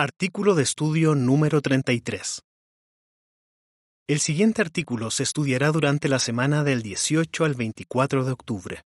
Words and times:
Artículo 0.00 0.54
de 0.54 0.62
estudio 0.62 1.16
número 1.16 1.60
33. 1.60 2.44
El 4.06 4.20
siguiente 4.20 4.62
artículo 4.62 5.10
se 5.10 5.24
estudiará 5.24 5.72
durante 5.72 6.06
la 6.06 6.20
semana 6.20 6.62
del 6.62 6.82
18 6.82 7.44
al 7.44 7.54
24 7.54 8.24
de 8.24 8.30
octubre. 8.30 8.82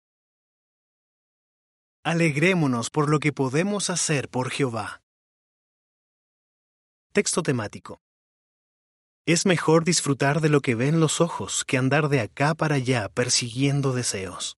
Alegrémonos 2.05 2.89
por 2.89 3.09
lo 3.09 3.19
que 3.19 3.33
podemos 3.33 3.89
hacer 3.89 4.29
por 4.29 4.51
Jehová. 4.51 5.01
Texto 7.11 7.43
temático. 7.43 7.99
Es 9.25 9.45
mejor 9.45 9.83
disfrutar 9.83 10.39
de 10.39 10.47
lo 10.47 10.61
que 10.61 10.75
ven 10.75 11.01
los 11.01 11.19
ojos 11.19 11.65
que 11.65 11.77
andar 11.77 12.07
de 12.07 12.21
acá 12.21 12.55
para 12.55 12.75
allá 12.75 13.09
persiguiendo 13.09 13.91
deseos. 13.91 14.55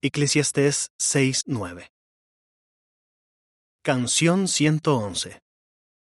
Eclesiastés 0.00 0.90
6:9. 0.98 1.93
Canción 3.86 4.48
111. 4.48 5.42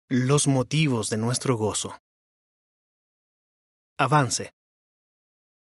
Los 0.07 0.45
motivos 0.45 1.09
de 1.09 1.17
nuestro 1.17 1.57
gozo. 1.57 1.97
Avance. 3.97 4.51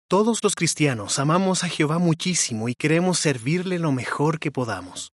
Todos 0.09 0.43
los 0.43 0.57
cristianos 0.57 1.21
amamos 1.21 1.63
a 1.63 1.69
Jehová 1.69 2.01
muchísimo 2.01 2.69
y 2.69 2.75
queremos 2.75 3.21
servirle 3.21 3.79
lo 3.79 3.93
mejor 3.93 4.41
que 4.41 4.51
podamos. 4.51 5.13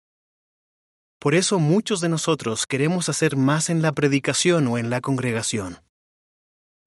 Por 1.20 1.34
eso 1.34 1.58
muchos 1.58 2.02
de 2.02 2.10
nosotros 2.10 2.68
queremos 2.68 3.10
hacer 3.10 3.36
más 3.36 3.72
en 3.72 3.82
la 3.82 3.94
predicación 3.94 4.68
o 4.68 4.78
en 4.78 4.92
la 4.92 5.02
congregación. 5.02 5.80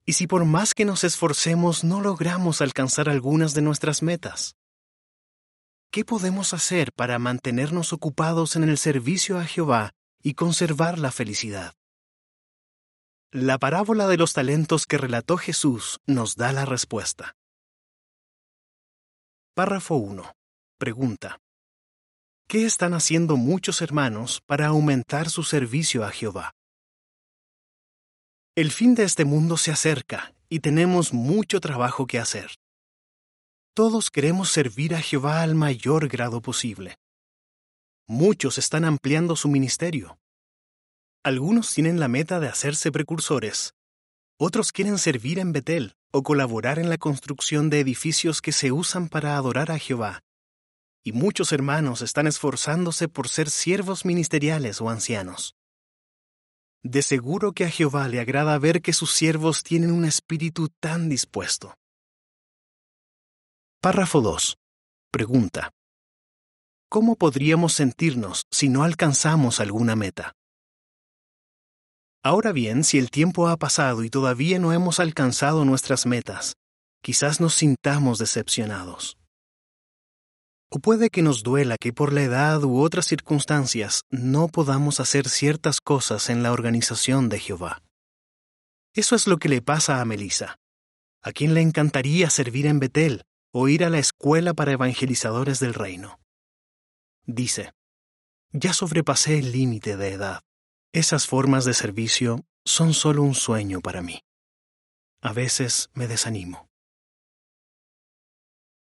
Y 0.06 0.12
si 0.12 0.28
por 0.28 0.44
más 0.44 0.74
que 0.74 0.84
nos 0.84 1.02
esforcemos 1.02 1.82
no 1.82 2.00
logramos 2.00 2.60
alcanzar 2.60 3.08
algunas 3.08 3.52
de 3.52 3.62
nuestras 3.62 4.00
metas, 4.00 4.54
¿qué 5.90 6.04
podemos 6.04 6.54
hacer 6.54 6.92
para 6.92 7.18
mantenernos 7.18 7.92
ocupados 7.92 8.54
en 8.54 8.62
el 8.62 8.78
servicio 8.78 9.40
a 9.40 9.44
Jehová 9.44 9.90
y 10.24 10.34
conservar 10.34 10.98
la 10.98 11.12
felicidad? 11.12 11.74
La 13.30 13.58
parábola 13.58 14.08
de 14.08 14.16
los 14.16 14.32
talentos 14.32 14.86
que 14.86 14.96
relató 14.96 15.36
Jesús 15.36 16.00
nos 16.06 16.34
da 16.36 16.52
la 16.52 16.64
respuesta. 16.64 17.36
Párrafo 19.54 19.96
1. 19.96 20.32
Pregunta. 20.78 21.38
¿Qué 22.48 22.64
están 22.64 22.94
haciendo 22.94 23.36
muchos 23.36 23.82
hermanos 23.82 24.40
para 24.46 24.68
aumentar 24.68 25.28
su 25.28 25.44
servicio 25.44 26.04
a 26.04 26.10
Jehová? 26.10 26.52
El 28.56 28.70
fin 28.70 28.94
de 28.94 29.04
este 29.04 29.24
mundo 29.24 29.56
se 29.56 29.72
acerca 29.72 30.32
y 30.48 30.60
tenemos 30.60 31.12
mucho 31.12 31.60
trabajo 31.60 32.06
que 32.06 32.18
hacer. 32.18 32.52
Todos 33.74 34.10
queremos 34.10 34.50
servir 34.50 34.94
a 34.94 35.00
Jehová 35.00 35.42
al 35.42 35.54
mayor 35.54 36.08
grado 36.08 36.40
posible. 36.40 36.96
Muchos 38.06 38.58
están 38.58 38.84
ampliando 38.84 39.34
su 39.34 39.48
ministerio. 39.48 40.18
Algunos 41.24 41.72
tienen 41.72 42.00
la 42.00 42.08
meta 42.08 42.38
de 42.38 42.48
hacerse 42.48 42.92
precursores. 42.92 43.72
Otros 44.38 44.72
quieren 44.72 44.98
servir 44.98 45.38
en 45.38 45.52
Betel 45.52 45.96
o 46.12 46.22
colaborar 46.22 46.78
en 46.78 46.90
la 46.90 46.98
construcción 46.98 47.70
de 47.70 47.80
edificios 47.80 48.42
que 48.42 48.52
se 48.52 48.72
usan 48.72 49.08
para 49.08 49.38
adorar 49.38 49.70
a 49.70 49.78
Jehová. 49.78 50.20
Y 51.02 51.12
muchos 51.12 51.52
hermanos 51.52 52.02
están 52.02 52.26
esforzándose 52.26 53.08
por 53.08 53.30
ser 53.30 53.48
siervos 53.48 54.04
ministeriales 54.04 54.82
o 54.82 54.90
ancianos. 54.90 55.56
De 56.82 57.00
seguro 57.00 57.52
que 57.52 57.64
a 57.64 57.70
Jehová 57.70 58.06
le 58.08 58.20
agrada 58.20 58.58
ver 58.58 58.82
que 58.82 58.92
sus 58.92 59.10
siervos 59.10 59.62
tienen 59.62 59.92
un 59.92 60.04
espíritu 60.04 60.68
tan 60.78 61.08
dispuesto. 61.08 61.74
Párrafo 63.80 64.20
2. 64.20 64.58
Pregunta. 65.10 65.70
¿Cómo 66.90 67.16
podríamos 67.16 67.72
sentirnos 67.72 68.44
si 68.50 68.68
no 68.68 68.84
alcanzamos 68.84 69.60
alguna 69.60 69.96
meta? 69.96 70.34
Ahora 72.26 72.52
bien, 72.52 72.84
si 72.84 72.98
el 72.98 73.10
tiempo 73.10 73.48
ha 73.48 73.58
pasado 73.58 74.02
y 74.02 74.08
todavía 74.08 74.58
no 74.58 74.72
hemos 74.72 74.98
alcanzado 74.98 75.66
nuestras 75.66 76.06
metas, 76.06 76.54
quizás 77.02 77.38
nos 77.38 77.52
sintamos 77.52 78.16
decepcionados. 78.16 79.18
O 80.70 80.78
puede 80.78 81.10
que 81.10 81.20
nos 81.20 81.42
duela 81.42 81.76
que 81.76 81.92
por 81.92 82.14
la 82.14 82.22
edad 82.22 82.64
u 82.64 82.80
otras 82.80 83.04
circunstancias 83.04 84.04
no 84.08 84.48
podamos 84.48 85.00
hacer 85.00 85.28
ciertas 85.28 85.82
cosas 85.82 86.30
en 86.30 86.42
la 86.42 86.52
organización 86.52 87.28
de 87.28 87.40
Jehová. 87.40 87.82
Eso 88.94 89.16
es 89.16 89.26
lo 89.26 89.36
que 89.36 89.50
le 89.50 89.60
pasa 89.60 90.00
a 90.00 90.06
Melissa, 90.06 90.56
a 91.20 91.30
quien 91.32 91.52
le 91.52 91.60
encantaría 91.60 92.30
servir 92.30 92.64
en 92.64 92.78
Betel 92.80 93.24
o 93.52 93.68
ir 93.68 93.84
a 93.84 93.90
la 93.90 93.98
escuela 93.98 94.54
para 94.54 94.72
evangelizadores 94.72 95.60
del 95.60 95.74
reino. 95.74 96.18
Dice, 97.26 97.74
ya 98.50 98.72
sobrepasé 98.72 99.40
el 99.40 99.52
límite 99.52 99.98
de 99.98 100.12
edad. 100.14 100.40
Esas 100.94 101.26
formas 101.26 101.64
de 101.64 101.74
servicio 101.74 102.44
son 102.64 102.94
solo 102.94 103.24
un 103.24 103.34
sueño 103.34 103.80
para 103.80 104.00
mí. 104.00 104.20
A 105.22 105.32
veces 105.32 105.90
me 105.92 106.06
desanimo. 106.06 106.68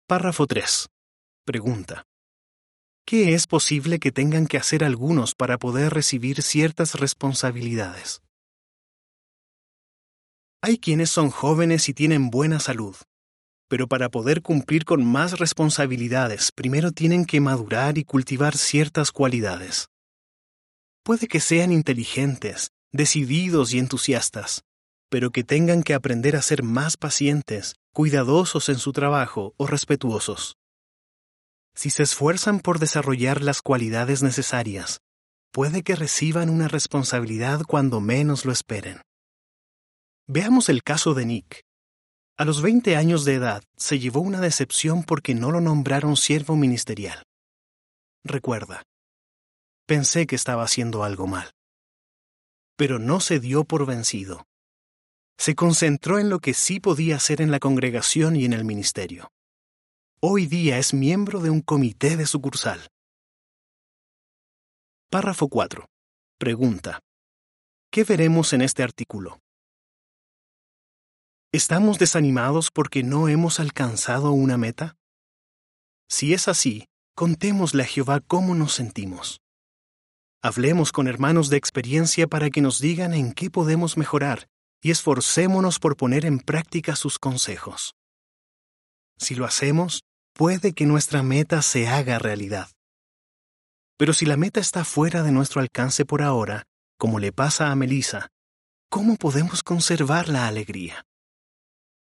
Párrafo 0.07 0.45
3. 0.45 0.87
Pregunta. 1.45 2.03
¿Qué 3.07 3.33
es 3.33 3.47
posible 3.47 3.97
que 3.97 4.11
tengan 4.11 4.45
que 4.45 4.57
hacer 4.57 4.83
algunos 4.83 5.33
para 5.33 5.57
poder 5.57 5.95
recibir 5.95 6.43
ciertas 6.43 6.93
responsabilidades? 6.93 8.21
Hay 10.61 10.77
quienes 10.77 11.09
son 11.09 11.31
jóvenes 11.31 11.89
y 11.89 11.95
tienen 11.95 12.29
buena 12.29 12.59
salud, 12.59 12.95
pero 13.67 13.87
para 13.87 14.09
poder 14.09 14.43
cumplir 14.43 14.85
con 14.85 15.03
más 15.03 15.39
responsabilidades 15.39 16.51
primero 16.51 16.91
tienen 16.91 17.25
que 17.25 17.41
madurar 17.41 17.97
y 17.97 18.03
cultivar 18.03 18.55
ciertas 18.55 19.11
cualidades. 19.11 19.87
Puede 21.05 21.27
que 21.27 21.39
sean 21.39 21.71
inteligentes, 21.71 22.71
decididos 22.91 23.75
y 23.75 23.77
entusiastas, 23.77 24.63
pero 25.07 25.29
que 25.29 25.43
tengan 25.43 25.83
que 25.83 25.93
aprender 25.93 26.35
a 26.35 26.41
ser 26.41 26.63
más 26.63 26.97
pacientes, 26.97 27.75
cuidadosos 27.93 28.69
en 28.69 28.79
su 28.79 28.91
trabajo 28.91 29.53
o 29.57 29.67
respetuosos. 29.67 30.57
Si 31.75 31.91
se 31.91 32.01
esfuerzan 32.01 32.59
por 32.59 32.79
desarrollar 32.79 33.43
las 33.43 33.61
cualidades 33.61 34.23
necesarias, 34.23 35.01
puede 35.51 35.83
que 35.83 35.95
reciban 35.95 36.49
una 36.49 36.67
responsabilidad 36.69 37.61
cuando 37.67 38.01
menos 38.01 38.43
lo 38.43 38.51
esperen. 38.51 39.01
Veamos 40.25 40.69
el 40.69 40.81
caso 40.81 41.13
de 41.13 41.27
Nick. 41.27 41.65
A 42.35 42.45
los 42.45 42.63
20 42.63 42.95
años 42.95 43.25
de 43.25 43.35
edad 43.35 43.63
se 43.77 43.99
llevó 43.99 44.21
una 44.21 44.41
decepción 44.41 45.03
porque 45.03 45.35
no 45.35 45.51
lo 45.51 45.61
nombraron 45.61 46.17
siervo 46.17 46.55
ministerial. 46.55 47.21
Recuerda, 48.23 48.81
pensé 49.85 50.27
que 50.27 50.35
estaba 50.35 50.63
haciendo 50.63 51.03
algo 51.03 51.27
mal. 51.27 51.51
Pero 52.75 52.99
no 52.99 53.19
se 53.19 53.39
dio 53.39 53.63
por 53.63 53.85
vencido. 53.85 54.45
Se 55.37 55.55
concentró 55.55 56.19
en 56.19 56.29
lo 56.29 56.39
que 56.39 56.53
sí 56.53 56.79
podía 56.79 57.17
hacer 57.17 57.41
en 57.41 57.51
la 57.51 57.59
congregación 57.59 58.35
y 58.35 58.45
en 58.45 58.53
el 58.53 58.65
ministerio 58.65 59.31
hoy 60.27 60.47
día 60.47 60.79
es 60.79 60.91
miembro 60.91 61.39
de 61.39 61.51
un 61.51 61.61
comité 61.61 62.17
de 62.17 62.25
sucursal. 62.25 62.87
Párrafo 65.11 65.49
4. 65.49 65.85
Pregunta. 66.39 66.99
¿Qué 67.91 68.03
veremos 68.03 68.51
en 68.53 68.63
este 68.63 68.81
artículo? 68.81 69.39
¿Estamos 71.51 71.99
desanimados 71.99 72.71
porque 72.71 73.03
no 73.03 73.27
hemos 73.27 73.59
alcanzado 73.59 74.31
una 74.31 74.57
meta? 74.57 74.95
Si 76.09 76.33
es 76.33 76.47
así, 76.47 76.87
contémosle 77.15 77.83
a 77.83 77.85
Jehová 77.85 78.19
cómo 78.19 78.55
nos 78.55 78.73
sentimos. 78.73 79.41
Hablemos 80.47 80.91
con 80.91 81.07
hermanos 81.07 81.49
de 81.49 81.57
experiencia 81.57 82.27
para 82.27 82.51
que 82.51 82.61
nos 82.61 82.79
digan 82.79 83.15
en 83.15 83.33
qué 83.33 83.49
podemos 83.49 83.97
mejorar 83.97 84.47
y 84.79 84.91
esforcémonos 84.91 85.79
por 85.79 85.97
poner 85.97 86.23
en 86.23 86.37
práctica 86.37 86.95
sus 86.95 87.17
consejos. 87.17 87.95
Si 89.17 89.33
lo 89.33 89.45
hacemos, 89.45 90.03
puede 90.35 90.73
que 90.73 90.85
nuestra 90.85 91.23
meta 91.23 91.63
se 91.63 91.87
haga 91.87 92.19
realidad. 92.19 92.69
Pero 93.97 94.13
si 94.13 94.27
la 94.27 94.37
meta 94.37 94.59
está 94.59 94.85
fuera 94.85 95.23
de 95.23 95.31
nuestro 95.31 95.61
alcance 95.61 96.05
por 96.05 96.21
ahora, 96.21 96.61
como 96.99 97.17
le 97.17 97.31
pasa 97.31 97.71
a 97.71 97.75
Melissa, 97.75 98.27
¿cómo 98.91 99.15
podemos 99.15 99.63
conservar 99.63 100.29
la 100.29 100.47
alegría? 100.47 101.07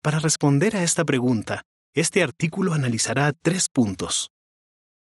Para 0.03 0.19
responder 0.19 0.75
a 0.77 0.83
esta 0.83 1.05
pregunta, 1.05 1.63
este 1.95 2.25
artículo 2.25 2.75
analizará 2.75 3.33
tres 3.41 3.69
puntos. 3.69 4.33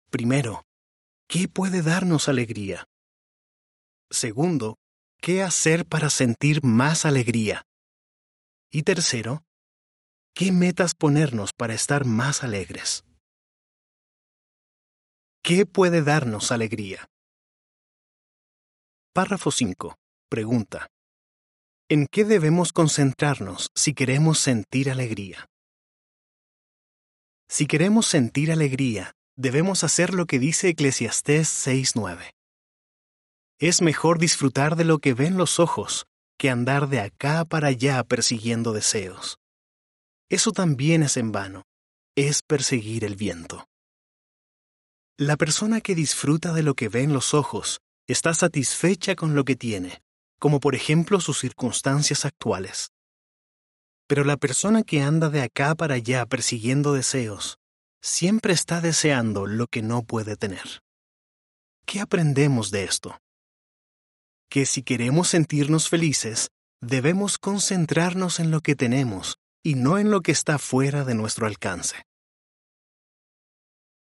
Primero, 0.09 0.65
¿qué 1.29 1.47
puede 1.47 1.83
darnos 1.83 2.31
alegría? 2.31 2.88
Segundo, 4.11 4.79
¿qué 5.21 5.43
hacer 5.43 5.85
para 5.85 6.09
sentir 6.09 6.65
más 6.65 7.05
alegría? 7.05 7.67
Y 8.71 8.83
tercero, 8.83 9.45
¿qué 10.35 10.51
metas 10.51 10.95
ponernos 10.95 11.53
para 11.53 11.75
estar 11.75 12.07
más 12.07 12.43
alegres? 12.43 13.05
¿Qué 15.43 15.67
puede 15.67 16.03
darnos 16.03 16.53
alegría? 16.53 17.09
Párrafo 19.13 19.51
5. 19.51 19.97
Pregunta. 20.31 20.89
¿En 21.91 22.07
qué 22.07 22.25
debemos 22.25 22.73
concentrarnos 22.73 23.71
si 23.75 23.95
queremos 23.95 24.39
sentir 24.39 24.91
alegría? 24.91 25.47
Si 27.49 27.67
queremos 27.67 28.07
sentir 28.07 28.53
alegría, 28.53 29.13
debemos 29.37 29.85
hacer 29.85 30.13
lo 30.13 30.27
que 30.27 30.39
dice 30.39 30.69
Eclesiastés 30.69 31.67
6.9. 31.67 32.38
Es 33.61 33.83
mejor 33.83 34.21
disfrutar 34.21 34.77
de 34.77 34.85
lo 34.85 35.01
que 35.01 35.15
ven 35.15 35.37
los 35.37 35.59
ojos 35.59 36.07
que 36.39 36.49
andar 36.49 36.89
de 36.89 37.01
acá 37.01 37.45
para 37.45 37.69
allá 37.69 38.05
persiguiendo 38.05 38.73
deseos. 38.73 39.41
Eso 40.29 40.53
también 40.53 41.03
es 41.03 41.17
en 41.17 41.33
vano, 41.33 41.65
es 42.15 42.43
perseguir 42.43 43.05
el 43.05 43.17
viento. 43.17 43.67
La 45.17 45.37
persona 45.37 45.81
que 45.81 45.97
disfruta 45.97 46.53
de 46.53 46.63
lo 46.63 46.75
que 46.75 46.89
ven 46.89 47.13
los 47.13 47.35
ojos 47.35 47.81
está 48.07 48.33
satisfecha 48.33 49.17
con 49.17 49.35
lo 49.35 49.45
que 49.45 49.57
tiene, 49.57 50.03
como 50.39 50.61
por 50.61 50.77
ejemplo 50.77 51.21
sus 51.21 51.41
circunstancias 51.41 52.25
actuales. 52.25 52.93
Pero 54.07 54.23
la 54.23 54.37
persona 54.37 54.85
que 54.85 55.03
anda 55.03 55.31
de 55.31 55.43
acá 55.43 55.75
para 55.75 55.97
allá 55.97 56.27
persiguiendo 56.27 56.93
deseos, 56.93 57.59
siempre 58.01 58.53
está 58.53 58.81
deseando 58.81 59.47
lo 59.47 59.67
que 59.67 59.83
no 59.83 60.05
puede 60.05 60.37
tener. 60.37 60.81
¿Qué 61.85 61.99
aprendemos 61.99 62.71
de 62.71 62.85
esto? 62.85 63.19
Que 64.51 64.65
si 64.65 64.83
queremos 64.83 65.29
sentirnos 65.29 65.89
felices, 65.89 66.49
debemos 66.81 67.39
concentrarnos 67.39 68.41
en 68.41 68.51
lo 68.51 68.61
que 68.61 68.75
tenemos 68.75 69.37
y 69.63 69.75
no 69.75 69.99
en 69.99 70.11
lo 70.11 70.23
que 70.23 70.33
está 70.33 70.59
fuera 70.59 71.05
de 71.05 71.15
nuestro 71.15 71.47
alcance. 71.47 72.03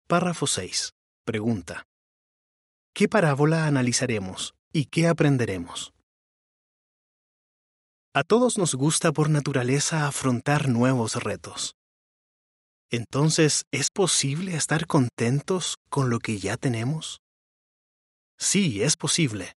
Párrafo 0.08 0.46
6. 0.46 0.92
Pregunta. 1.26 1.86
¿Qué 2.94 3.08
parábola 3.08 3.66
analizaremos 3.66 4.54
y 4.72 4.86
qué 4.86 5.08
aprenderemos? 5.08 5.94
A 8.14 8.24
todos 8.24 8.58
nos 8.58 8.76
gusta 8.76 9.12
por 9.12 9.30
naturaleza 9.30 10.08
afrontar 10.08 10.70
nuevos 10.70 11.16
retos. 11.16 11.76
Entonces, 12.90 13.66
¿es 13.72 13.90
posible 13.90 14.56
estar 14.56 14.88
contentos 14.88 15.78
con 15.90 16.10
lo 16.10 16.20
que 16.20 16.40
ya 16.40 16.56
tenemos? 16.56 17.20
Sí, 18.38 18.84
es 18.84 18.96
posible. 18.96 19.54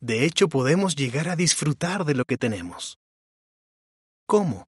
De 0.00 0.24
hecho, 0.24 0.48
podemos 0.48 0.96
llegar 0.96 1.28
a 1.28 1.36
disfrutar 1.36 2.04
de 2.04 2.14
lo 2.14 2.24
que 2.24 2.36
tenemos. 2.36 2.98
¿Cómo? 4.26 4.66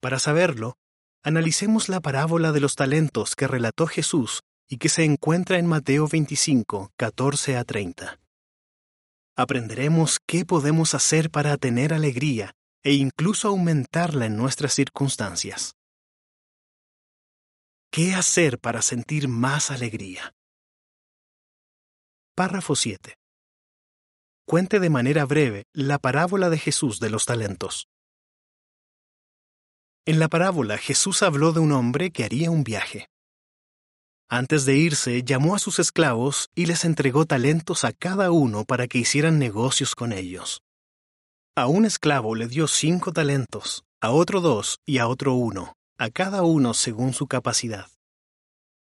Para 0.00 0.18
saberlo, 0.18 0.76
analicemos 1.22 1.88
la 1.88 2.00
parábola 2.00 2.52
de 2.52 2.60
los 2.60 2.74
talentos 2.74 3.34
que 3.34 3.48
relató 3.48 3.86
Jesús 3.86 4.42
y 4.68 4.78
que 4.78 4.88
se 4.88 5.04
encuentra 5.04 5.58
en 5.58 5.66
Mateo 5.66 6.06
25, 6.08 6.90
14 6.96 7.56
a 7.56 7.64
30 7.64 8.18
aprenderemos 9.36 10.18
qué 10.26 10.44
podemos 10.46 10.94
hacer 10.94 11.30
para 11.30 11.56
tener 11.58 11.92
alegría 11.92 12.54
e 12.82 12.94
incluso 12.94 13.48
aumentarla 13.48 14.26
en 14.26 14.36
nuestras 14.36 14.72
circunstancias. 14.72 15.74
¿Qué 17.92 18.14
hacer 18.14 18.58
para 18.58 18.82
sentir 18.82 19.28
más 19.28 19.70
alegría? 19.70 20.32
Párrafo 22.34 22.74
7. 22.74 23.14
Cuente 24.48 24.78
de 24.78 24.90
manera 24.90 25.24
breve 25.24 25.64
la 25.72 25.98
parábola 25.98 26.50
de 26.50 26.58
Jesús 26.58 27.00
de 27.00 27.10
los 27.10 27.26
talentos. 27.26 27.88
En 30.04 30.20
la 30.20 30.28
parábola 30.28 30.78
Jesús 30.78 31.24
habló 31.24 31.50
de 31.50 31.58
un 31.58 31.72
hombre 31.72 32.12
que 32.12 32.22
haría 32.22 32.52
un 32.52 32.62
viaje. 32.62 33.08
Antes 34.28 34.64
de 34.64 34.76
irse, 34.76 35.24
llamó 35.24 35.56
a 35.56 35.58
sus 35.58 35.80
esclavos 35.80 36.48
y 36.54 36.66
les 36.66 36.84
entregó 36.84 37.26
talentos 37.26 37.84
a 37.84 37.92
cada 37.92 38.30
uno 38.30 38.64
para 38.64 38.86
que 38.86 38.98
hicieran 38.98 39.40
negocios 39.40 39.96
con 39.96 40.12
ellos. 40.12 40.62
A 41.56 41.66
un 41.66 41.84
esclavo 41.84 42.36
le 42.36 42.46
dio 42.46 42.68
cinco 42.68 43.12
talentos, 43.12 43.82
a 44.00 44.12
otro 44.12 44.40
dos 44.40 44.78
y 44.86 44.98
a 44.98 45.08
otro 45.08 45.34
uno, 45.34 45.74
a 45.98 46.08
cada 46.10 46.42
uno 46.42 46.72
según 46.72 47.14
su 47.14 47.26
capacidad. 47.26 47.88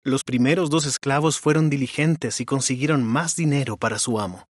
Los 0.02 0.24
primeros 0.24 0.70
dos 0.70 0.86
esclavos 0.86 1.38
fueron 1.38 1.68
diligentes 1.68 2.40
y 2.40 2.46
consiguieron 2.46 3.04
más 3.04 3.36
dinero 3.36 3.76
para 3.76 3.98
su 3.98 4.18
amo. 4.18 4.48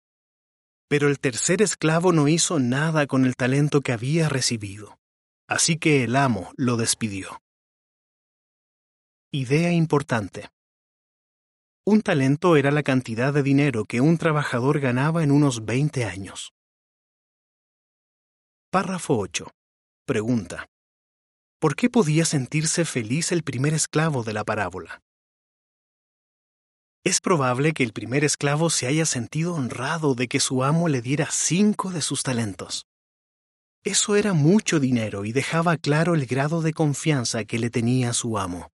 Pero 0.90 1.10
el 1.10 1.20
tercer 1.20 1.62
esclavo 1.62 2.14
no 2.14 2.28
hizo 2.28 2.60
nada 2.60 3.08
con 3.08 3.26
el 3.26 3.36
talento 3.36 3.82
que 3.82 3.92
había 3.92 4.30
recibido. 4.30 4.98
Así 5.48 5.78
que 5.78 6.04
el 6.04 6.16
amo 6.16 6.52
lo 6.56 6.78
despidió. 6.78 7.42
Idea 9.32 9.72
importante. 9.72 10.50
Un 11.86 12.02
talento 12.02 12.58
era 12.58 12.72
la 12.72 12.84
cantidad 12.84 13.34
de 13.34 13.44
dinero 13.44 13.86
que 13.86 14.02
un 14.02 14.18
trabajador 14.18 14.80
ganaba 14.80 15.24
en 15.24 15.32
unos 15.32 15.66
20 15.66 16.06
años. 16.06 16.54
Párrafo 18.70 19.18
8. 19.18 19.48
Pregunta. 20.06 20.68
¿Por 21.60 21.76
qué 21.76 21.90
podía 21.90 22.26
sentirse 22.26 22.86
feliz 22.86 23.32
el 23.32 23.44
primer 23.44 23.74
esclavo 23.74 24.24
de 24.24 24.34
la 24.34 24.44
parábola? 24.44 25.02
Es 27.08 27.22
probable 27.22 27.72
que 27.72 27.84
el 27.84 27.94
primer 27.94 28.26
esclavo 28.26 28.70
se 28.70 28.86
haya 28.86 29.06
sentido 29.06 29.56
honrado 29.56 30.14
de 30.14 30.28
que 30.28 30.42
su 30.42 30.66
amo 30.66 30.90
le 30.90 31.02
diera 31.02 31.30
cinco 31.32 31.90
de 31.90 32.02
sus 32.02 32.22
talentos. 32.22 32.86
Eso 33.86 34.18
era 34.18 34.34
mucho 34.34 34.82
dinero 34.82 35.24
y 35.24 35.32
dejaba 35.32 35.78
claro 35.78 36.16
el 36.16 36.26
grado 36.26 36.62
de 36.62 36.74
confianza 36.74 37.46
que 37.46 37.60
le 37.60 37.70
tenía 37.70 38.12
su 38.12 38.38
amo. 38.38 38.74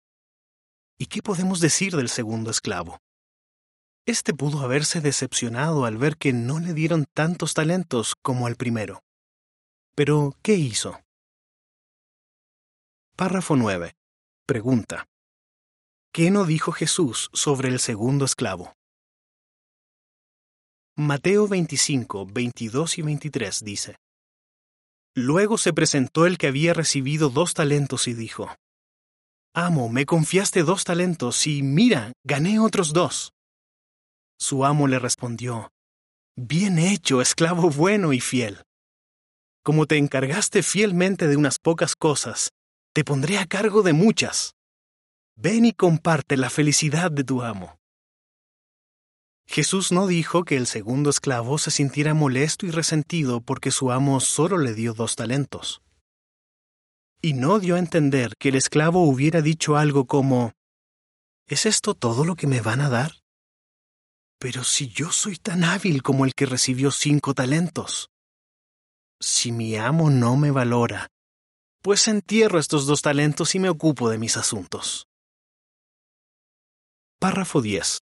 ¿Y 0.99 1.07
qué 1.07 1.23
podemos 1.23 1.59
decir 1.59 1.95
del 1.95 2.07
segundo 2.07 2.51
esclavo? 2.51 2.99
Este 4.05 4.35
pudo 4.35 4.59
haberse 4.59 5.01
decepcionado 5.01 5.85
al 5.85 5.97
ver 5.97 6.15
que 6.15 6.31
no 6.31 6.59
le 6.59 6.75
dieron 6.75 7.05
tantos 7.15 7.55
talentos 7.55 8.13
como 8.21 8.45
al 8.45 8.57
primero. 8.57 9.01
Pero, 9.95 10.35
¿qué 10.43 10.53
hizo? 10.53 11.01
Párrafo 13.15 13.55
9. 13.55 13.95
Pregunta. 14.45 15.07
¿Qué 16.11 16.31
no 16.31 16.45
dijo 16.45 16.71
Jesús 16.71 17.29
sobre 17.33 17.69
el 17.69 17.79
segundo 17.79 18.25
esclavo? 18.25 18.73
Mateo 20.97 21.47
25, 21.47 22.25
22 22.25 22.97
y 22.97 23.01
23 23.03 23.63
dice. 23.63 23.95
Luego 25.15 25.59
se 25.59 25.71
presentó 25.71 26.25
el 26.25 26.39
que 26.39 26.47
había 26.47 26.73
recibido 26.73 27.29
dos 27.29 27.53
talentos 27.53 28.07
y 28.07 28.15
dijo, 28.15 28.49
Amo, 29.53 29.89
me 29.89 30.07
confiaste 30.07 30.63
dos 30.63 30.83
talentos 30.83 31.45
y 31.45 31.61
mira, 31.61 32.11
gané 32.25 32.59
otros 32.59 32.91
dos. 32.91 33.31
Su 34.39 34.65
amo 34.65 34.87
le 34.87 34.97
respondió, 34.97 35.69
Bien 36.35 36.79
hecho, 36.79 37.21
esclavo 37.21 37.69
bueno 37.69 38.13
y 38.13 38.19
fiel. 38.19 38.63
Como 39.63 39.85
te 39.85 39.97
encargaste 39.97 40.63
fielmente 40.63 41.27
de 41.27 41.37
unas 41.37 41.59
pocas 41.59 41.95
cosas, 41.95 42.49
te 42.95 43.03
pondré 43.03 43.37
a 43.37 43.45
cargo 43.45 43.83
de 43.83 43.93
muchas. 43.93 44.55
Ven 45.41 45.63
y 45.63 45.71
comparte 45.71 46.35
la 46.35 46.49
felicidad 46.49 47.11
de 47.11 47.23
tu 47.23 47.43
amo. 47.43 47.79
Jesús 49.47 49.93
no 49.93 50.05
dijo 50.05 50.43
que 50.43 50.57
el 50.57 50.67
segundo 50.67 51.09
esclavo 51.09 51.57
se 51.57 51.71
sintiera 51.71 52.13
molesto 52.13 52.65
y 52.65 52.71
resentido 52.71 53.39
porque 53.39 53.71
su 53.71 53.93
amo 53.93 54.19
solo 54.19 54.57
le 54.57 54.73
dio 54.73 54.93
dos 54.93 55.15
talentos 55.15 55.81
y 57.21 57.33
no 57.33 57.59
dio 57.59 57.75
a 57.75 57.79
entender 57.79 58.33
que 58.37 58.49
el 58.49 58.55
esclavo 58.55 59.03
hubiera 59.03 59.41
dicho 59.41 59.77
algo 59.77 60.07
como 60.07 60.51
¿Es 61.47 61.65
esto 61.65 61.95
todo 61.95 62.25
lo 62.25 62.35
que 62.35 62.45
me 62.45 62.59
van 62.59 62.81
a 62.81 62.89
dar? 62.89 63.13
Pero 64.39 64.65
si 64.65 64.89
yo 64.89 65.09
soy 65.11 65.37
tan 65.37 65.63
hábil 65.63 66.03
como 66.03 66.25
el 66.25 66.35
que 66.35 66.47
recibió 66.47 66.91
cinco 66.91 67.33
talentos. 67.33 68.09
Si 69.21 69.53
mi 69.53 69.77
amo 69.77 70.09
no 70.09 70.35
me 70.35 70.51
valora, 70.51 71.07
pues 71.81 72.09
entierro 72.09 72.59
estos 72.59 72.85
dos 72.85 73.01
talentos 73.01 73.55
y 73.55 73.59
me 73.59 73.69
ocupo 73.69 74.09
de 74.09 74.17
mis 74.17 74.37
asuntos. 74.37 75.08
Párrafo 77.21 77.61
10. 77.61 77.99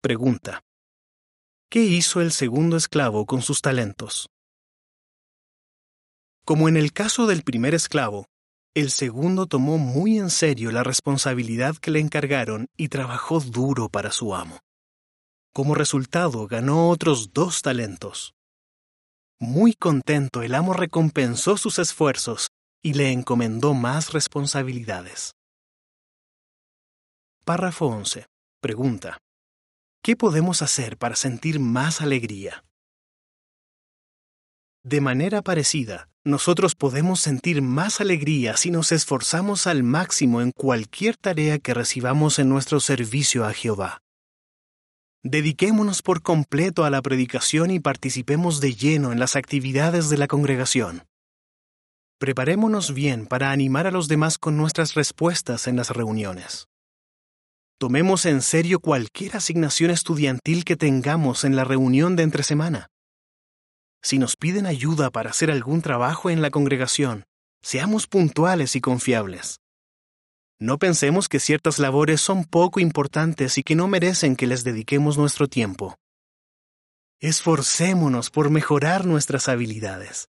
Pregunta. 0.00 0.62
¿Qué 1.70 1.80
hizo 1.80 2.22
el 2.22 2.32
segundo 2.32 2.78
esclavo 2.78 3.26
con 3.26 3.42
sus 3.42 3.60
talentos? 3.60 4.30
Como 6.46 6.66
en 6.70 6.78
el 6.78 6.94
caso 6.94 7.26
del 7.26 7.42
primer 7.42 7.74
esclavo, 7.74 8.24
el 8.74 8.90
segundo 8.90 9.44
tomó 9.44 9.76
muy 9.76 10.16
en 10.16 10.30
serio 10.30 10.72
la 10.72 10.82
responsabilidad 10.82 11.76
que 11.76 11.90
le 11.90 12.00
encargaron 12.00 12.68
y 12.78 12.88
trabajó 12.88 13.40
duro 13.40 13.90
para 13.90 14.10
su 14.10 14.34
amo. 14.34 14.58
Como 15.52 15.74
resultado, 15.74 16.46
ganó 16.46 16.88
otros 16.88 17.34
dos 17.34 17.60
talentos. 17.60 18.32
Muy 19.38 19.74
contento, 19.74 20.40
el 20.40 20.54
amo 20.54 20.72
recompensó 20.72 21.58
sus 21.58 21.78
esfuerzos 21.78 22.48
y 22.82 22.94
le 22.94 23.12
encomendó 23.12 23.74
más 23.74 24.14
responsabilidades. 24.14 25.32
Párrafo 27.44 27.88
11. 27.88 28.24
Pregunta. 28.66 29.18
¿Qué 30.02 30.16
podemos 30.16 30.60
hacer 30.60 30.96
para 30.98 31.14
sentir 31.14 31.60
más 31.60 32.00
alegría? 32.00 32.64
De 34.82 35.00
manera 35.00 35.40
parecida, 35.40 36.08
nosotros 36.24 36.74
podemos 36.74 37.20
sentir 37.20 37.62
más 37.62 38.00
alegría 38.00 38.56
si 38.56 38.72
nos 38.72 38.90
esforzamos 38.90 39.68
al 39.68 39.84
máximo 39.84 40.40
en 40.40 40.50
cualquier 40.50 41.16
tarea 41.16 41.60
que 41.60 41.74
recibamos 41.74 42.40
en 42.40 42.48
nuestro 42.48 42.80
servicio 42.80 43.44
a 43.44 43.52
Jehová. 43.52 44.02
Dediquémonos 45.22 46.02
por 46.02 46.22
completo 46.22 46.84
a 46.84 46.90
la 46.90 47.02
predicación 47.02 47.70
y 47.70 47.78
participemos 47.78 48.60
de 48.60 48.74
lleno 48.74 49.12
en 49.12 49.20
las 49.20 49.36
actividades 49.36 50.10
de 50.10 50.18
la 50.18 50.26
congregación. 50.26 51.04
Preparémonos 52.18 52.94
bien 52.94 53.28
para 53.28 53.52
animar 53.52 53.86
a 53.86 53.92
los 53.92 54.08
demás 54.08 54.38
con 54.38 54.56
nuestras 54.56 54.94
respuestas 54.94 55.68
en 55.68 55.76
las 55.76 55.90
reuniones. 55.90 56.66
Tomemos 57.78 58.24
en 58.24 58.40
serio 58.40 58.80
cualquier 58.80 59.36
asignación 59.36 59.90
estudiantil 59.90 60.64
que 60.64 60.76
tengamos 60.76 61.44
en 61.44 61.56
la 61.56 61.64
reunión 61.64 62.16
de 62.16 62.22
entre 62.22 62.42
semana. 62.42 62.88
Si 64.02 64.18
nos 64.18 64.36
piden 64.36 64.64
ayuda 64.64 65.10
para 65.10 65.28
hacer 65.28 65.50
algún 65.50 65.82
trabajo 65.82 66.30
en 66.30 66.40
la 66.40 66.50
congregación, 66.50 67.24
seamos 67.60 68.06
puntuales 68.06 68.76
y 68.76 68.80
confiables. 68.80 69.60
No 70.58 70.78
pensemos 70.78 71.28
que 71.28 71.38
ciertas 71.38 71.78
labores 71.78 72.22
son 72.22 72.44
poco 72.44 72.80
importantes 72.80 73.58
y 73.58 73.62
que 73.62 73.74
no 73.74 73.88
merecen 73.88 74.36
que 74.36 74.46
les 74.46 74.64
dediquemos 74.64 75.18
nuestro 75.18 75.46
tiempo. 75.46 75.98
Esforcémonos 77.20 78.30
por 78.30 78.48
mejorar 78.48 79.04
nuestras 79.04 79.50
habilidades. 79.50 80.28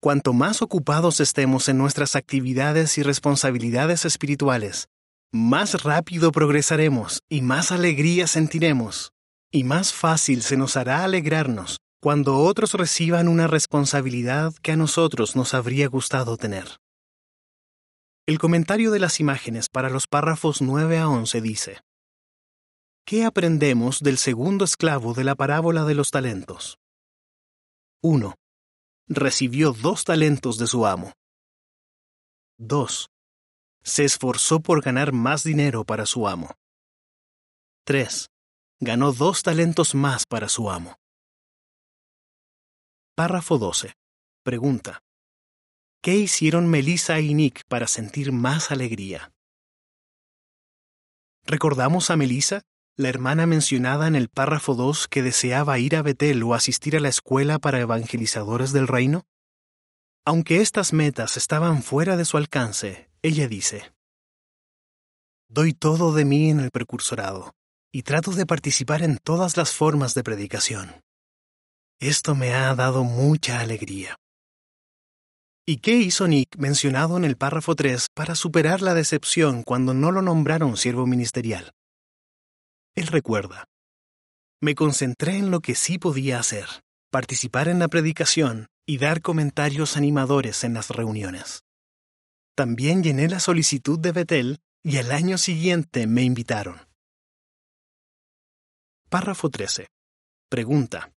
Cuanto 0.00 0.32
más 0.32 0.62
ocupados 0.62 1.18
estemos 1.18 1.68
en 1.68 1.78
nuestras 1.78 2.14
actividades 2.14 2.98
y 2.98 3.02
responsabilidades 3.02 4.04
espirituales, 4.04 4.88
más 5.32 5.82
rápido 5.82 6.32
progresaremos 6.32 7.20
y 7.28 7.42
más 7.42 7.72
alegría 7.72 8.26
sentiremos, 8.26 9.12
y 9.52 9.64
más 9.64 9.92
fácil 9.92 10.42
se 10.42 10.56
nos 10.56 10.76
hará 10.76 11.04
alegrarnos 11.04 11.78
cuando 12.00 12.38
otros 12.38 12.74
reciban 12.74 13.26
una 13.26 13.46
responsabilidad 13.46 14.54
que 14.62 14.72
a 14.72 14.76
nosotros 14.76 15.34
nos 15.34 15.54
habría 15.54 15.88
gustado 15.88 16.36
tener. 16.36 16.76
El 18.26 18.38
comentario 18.38 18.90
de 18.90 18.98
las 18.98 19.20
imágenes 19.20 19.68
para 19.68 19.90
los 19.90 20.06
párrafos 20.06 20.60
9 20.60 20.98
a 20.98 21.08
11 21.08 21.40
dice, 21.40 21.80
¿Qué 23.04 23.24
aprendemos 23.24 24.00
del 24.00 24.18
segundo 24.18 24.64
esclavo 24.64 25.14
de 25.14 25.22
la 25.22 25.36
parábola 25.36 25.84
de 25.84 25.94
los 25.94 26.10
talentos? 26.10 26.78
1. 28.02 28.34
Recibió 29.08 29.72
dos 29.72 30.04
talentos 30.04 30.58
de 30.58 30.66
su 30.66 30.86
amo. 30.86 31.12
2. 32.58 33.08
Se 33.86 34.04
esforzó 34.04 34.58
por 34.58 34.82
ganar 34.82 35.12
más 35.12 35.44
dinero 35.44 35.84
para 35.84 36.06
su 36.06 36.26
amo. 36.26 36.56
3. 37.84 38.28
Ganó 38.80 39.12
dos 39.12 39.44
talentos 39.44 39.94
más 39.94 40.26
para 40.26 40.48
su 40.48 40.68
amo. 40.72 40.98
Párrafo 43.14 43.58
12. 43.58 43.94
Pregunta. 44.42 45.04
¿Qué 46.02 46.16
hicieron 46.16 46.66
Melissa 46.66 47.20
y 47.20 47.32
Nick 47.34 47.62
para 47.68 47.86
sentir 47.86 48.32
más 48.32 48.72
alegría? 48.72 49.32
¿Recordamos 51.44 52.10
a 52.10 52.16
Melissa, 52.16 52.62
la 52.96 53.08
hermana 53.08 53.46
mencionada 53.46 54.08
en 54.08 54.16
el 54.16 54.28
párrafo 54.28 54.74
2 54.74 55.06
que 55.06 55.22
deseaba 55.22 55.78
ir 55.78 55.94
a 55.94 56.02
Betel 56.02 56.42
o 56.42 56.54
asistir 56.54 56.96
a 56.96 57.00
la 57.00 57.08
escuela 57.08 57.60
para 57.60 57.78
evangelizadores 57.78 58.72
del 58.72 58.88
reino? 58.88 59.26
Aunque 60.24 60.60
estas 60.60 60.92
metas 60.92 61.36
estaban 61.36 61.84
fuera 61.84 62.16
de 62.16 62.24
su 62.24 62.36
alcance, 62.36 63.08
ella 63.26 63.48
dice, 63.48 63.92
Doy 65.48 65.72
todo 65.72 66.14
de 66.14 66.24
mí 66.24 66.48
en 66.50 66.60
el 66.60 66.70
precursorado 66.70 67.54
y 67.92 68.02
trato 68.02 68.30
de 68.30 68.46
participar 68.46 69.02
en 69.02 69.18
todas 69.18 69.56
las 69.56 69.72
formas 69.72 70.14
de 70.14 70.22
predicación. 70.22 71.00
Esto 71.98 72.36
me 72.36 72.54
ha 72.54 72.72
dado 72.76 73.02
mucha 73.02 73.60
alegría. 73.60 74.14
¿Y 75.66 75.78
qué 75.78 75.96
hizo 75.96 76.28
Nick 76.28 76.56
mencionado 76.56 77.16
en 77.16 77.24
el 77.24 77.36
párrafo 77.36 77.74
3 77.74 78.06
para 78.14 78.36
superar 78.36 78.80
la 78.80 78.94
decepción 78.94 79.64
cuando 79.64 79.92
no 79.92 80.12
lo 80.12 80.22
nombraron 80.22 80.76
siervo 80.76 81.06
ministerial? 81.06 81.72
Él 82.94 83.08
recuerda. 83.08 83.64
Me 84.62 84.76
concentré 84.76 85.36
en 85.36 85.50
lo 85.50 85.58
que 85.58 85.74
sí 85.74 85.98
podía 85.98 86.38
hacer, 86.38 86.68
participar 87.10 87.66
en 87.66 87.80
la 87.80 87.88
predicación 87.88 88.68
y 88.86 88.98
dar 88.98 89.20
comentarios 89.20 89.96
animadores 89.96 90.62
en 90.62 90.74
las 90.74 90.90
reuniones. 90.90 91.65
También 92.56 93.02
llené 93.02 93.28
la 93.28 93.38
solicitud 93.38 93.98
de 93.98 94.12
Betel 94.12 94.60
y 94.82 94.96
al 94.96 95.12
año 95.12 95.36
siguiente 95.36 96.06
me 96.06 96.22
invitaron. 96.22 96.88
Párrafo 99.10 99.50
13. 99.50 99.88
Pregunta. 100.48 101.12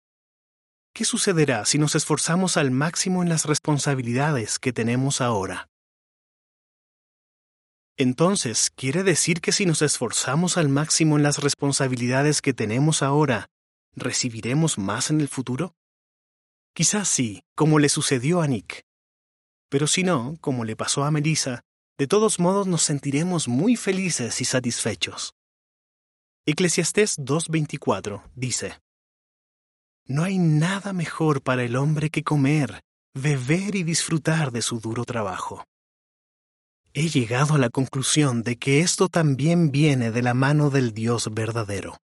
¿Qué 0.95 1.05
sucederá 1.05 1.63
si 1.65 1.77
nos 1.77 1.93
esforzamos 1.93 2.57
al 2.57 2.71
máximo 2.71 3.21
en 3.21 3.29
las 3.29 3.45
responsabilidades 3.45 4.57
que 4.57 4.73
tenemos 4.73 5.21
ahora? 5.21 5.67
Entonces, 7.97 8.71
¿quiere 8.75 9.03
decir 9.03 9.39
que 9.39 9.51
si 9.51 9.67
nos 9.67 9.83
esforzamos 9.83 10.57
al 10.57 10.69
máximo 10.69 11.17
en 11.17 11.23
las 11.23 11.37
responsabilidades 11.37 12.41
que 12.41 12.55
tenemos 12.55 13.03
ahora, 13.03 13.45
recibiremos 13.95 14.79
más 14.79 15.11
en 15.11 15.21
el 15.21 15.27
futuro? 15.27 15.75
Quizás 16.73 17.07
sí, 17.07 17.43
como 17.55 17.77
le 17.77 17.89
sucedió 17.89 18.41
a 18.41 18.47
Nick. 18.47 18.86
Pero 19.69 19.87
si 19.87 20.03
no, 20.03 20.37
como 20.41 20.63
le 20.63 20.75
pasó 20.75 21.03
a 21.03 21.11
Melissa, 21.11 21.61
de 21.97 22.07
todos 22.07 22.39
modos 22.39 22.67
nos 22.67 22.83
sentiremos 22.83 23.47
muy 23.47 23.75
felices 23.75 24.39
y 24.41 24.45
satisfechos. 24.45 25.33
Eclesiastés 26.45 27.17
2.24 27.19 28.23
dice, 28.35 28.79
no 30.09 30.23
hay 30.23 30.37
nada 30.37 30.93
mejor 30.93 31.41
para 31.41 31.63
el 31.63 31.75
hombre 31.75 32.09
que 32.09 32.23
comer, 32.23 32.81
beber 33.13 33.75
y 33.75 33.83
disfrutar 33.83 34.51
de 34.53 34.61
su 34.61 34.79
duro 34.79 35.03
trabajo. 35.03 35.65
He 36.93 37.09
llegado 37.09 37.55
a 37.55 37.57
la 37.57 37.69
conclusión 37.69 38.41
de 38.41 38.55
que 38.55 38.79
esto 38.79 39.09
también 39.09 39.69
viene 39.69 40.11
de 40.11 40.21
la 40.21 40.33
mano 40.33 40.69
del 40.69 40.93
Dios 40.93 41.33
verdadero. 41.33 41.97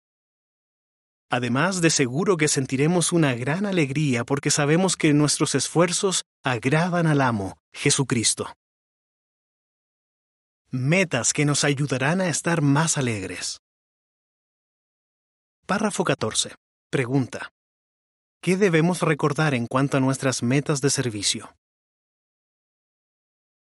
Además 1.34 1.80
de 1.80 1.90
seguro 1.90 2.36
que 2.36 2.50
sentiremos 2.50 3.14
una 3.14 3.34
gran 3.36 3.66
alegría 3.66 4.26
porque 4.26 4.52
sabemos 4.52 4.98
que 4.98 5.14
nuestros 5.14 5.56
esfuerzos 5.56 6.26
agradan 6.44 7.08
al 7.08 7.22
amo, 7.22 7.58
Jesucristo. 7.72 8.54
Metas 10.72 11.32
que 11.32 11.46
nos 11.46 11.64
ayudarán 11.64 12.20
a 12.20 12.28
estar 12.28 12.62
más 12.62 12.98
alegres. 12.98 13.62
Párrafo 15.66 16.04
14. 16.04 16.54
Pregunta. 16.90 17.54
¿Qué 18.42 18.58
debemos 18.58 19.02
recordar 19.02 19.54
en 19.54 19.68
cuanto 19.68 19.96
a 19.96 20.00
nuestras 20.02 20.44
metas 20.44 20.82
de 20.82 20.90
servicio? 20.90 21.56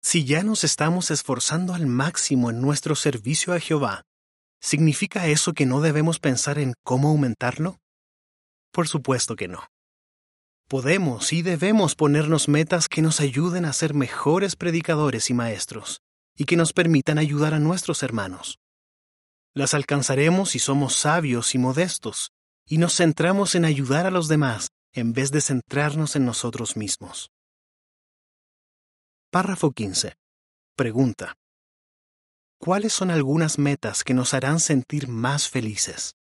Si 0.01 0.25
ya 0.25 0.43
nos 0.43 0.65
estamos 0.65 1.11
esforzando 1.11 1.73
al 1.73 1.87
máximo 1.87 2.49
en 2.49 2.59
nuestro 2.59 2.93
servicio 2.95 3.53
a 3.53 3.59
Jehová, 3.61 4.03
¿significa 4.63 5.27
eso 5.27 5.53
que 5.53 5.65
no 5.65 5.81
debemos 5.81 6.19
pensar 6.19 6.57
en 6.57 6.73
cómo 6.83 7.09
aumentarlo? 7.09 7.79
Por 8.71 8.87
supuesto 8.87 9.35
que 9.35 9.47
no. 9.47 9.67
Podemos 10.69 11.33
y 11.33 11.41
debemos 11.41 11.95
ponernos 11.95 12.47
metas 12.47 12.87
que 12.87 13.01
nos 13.01 13.19
ayuden 13.19 13.65
a 13.65 13.73
ser 13.73 13.93
mejores 13.93 14.55
predicadores 14.55 15.29
y 15.29 15.33
maestros, 15.33 16.01
y 16.35 16.45
que 16.45 16.55
nos 16.55 16.71
permitan 16.71 17.17
ayudar 17.19 17.53
a 17.53 17.59
nuestros 17.59 18.01
hermanos. 18.01 18.57
Las 19.53 19.73
alcanzaremos 19.73 20.51
si 20.51 20.59
somos 20.59 20.95
sabios 20.95 21.53
y 21.53 21.57
modestos, 21.59 22.31
y 22.65 22.77
nos 22.77 22.95
centramos 22.95 23.55
en 23.55 23.65
ayudar 23.65 24.07
a 24.07 24.11
los 24.11 24.29
demás 24.29 24.69
en 24.93 25.11
vez 25.11 25.31
de 25.31 25.41
centrarnos 25.41 26.15
en 26.15 26.25
nosotros 26.25 26.77
mismos. 26.77 27.29
Párrafo 29.29 29.71
15. 29.71 30.15
Pregunta. 30.75 31.35
¿Cuáles 32.63 32.93
son 32.93 33.11
algunas 33.11 33.59
metas 33.59 34.05
que 34.05 34.13
nos 34.13 34.33
harán 34.33 34.61
sentir 34.61 35.09
más 35.09 35.49
felices? 35.49 36.15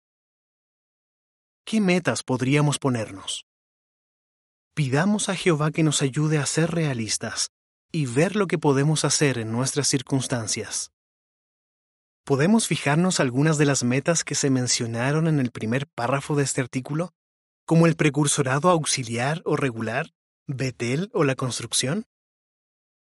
¿Qué 1.64 1.80
metas 1.80 2.24
podríamos 2.24 2.80
ponernos? 2.80 3.46
Pidamos 4.74 5.28
a 5.28 5.36
Jehová 5.36 5.70
que 5.70 5.84
nos 5.84 6.02
ayude 6.02 6.38
a 6.38 6.46
ser 6.46 6.72
realistas 6.72 7.50
y 7.92 8.06
ver 8.06 8.34
lo 8.34 8.48
que 8.48 8.58
podemos 8.58 9.04
hacer 9.04 9.38
en 9.38 9.52
nuestras 9.52 9.86
circunstancias. 9.86 10.90
¿Podemos 12.24 12.66
fijarnos 12.66 13.20
algunas 13.20 13.56
de 13.56 13.66
las 13.66 13.84
metas 13.84 14.24
que 14.24 14.34
se 14.34 14.50
mencionaron 14.50 15.28
en 15.28 15.38
el 15.38 15.52
primer 15.52 15.86
párrafo 15.86 16.34
de 16.34 16.42
este 16.42 16.60
artículo? 16.60 17.12
Como 17.64 17.86
el 17.86 17.94
precursorado 17.94 18.68
auxiliar 18.68 19.42
o 19.44 19.54
regular, 19.54 20.10
Betel 20.48 21.08
o 21.14 21.22
la 21.22 21.36
construcción? 21.36 22.04